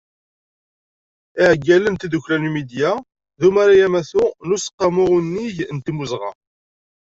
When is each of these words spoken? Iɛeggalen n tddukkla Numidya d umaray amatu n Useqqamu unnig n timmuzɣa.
Iɛeggalen 1.41 1.93
n 1.93 1.97
tddukkla 1.99 2.37
Numidya 2.37 2.91
d 3.39 3.41
umaray 3.47 3.81
amatu 3.85 4.23
n 4.45 4.47
Useqqamu 4.55 5.03
unnig 5.17 5.57
n 5.75 5.77
timmuzɣa. 5.85 6.31